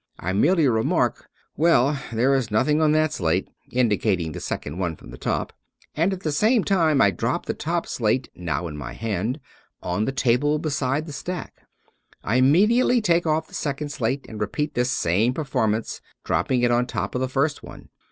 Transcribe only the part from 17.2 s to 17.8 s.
the first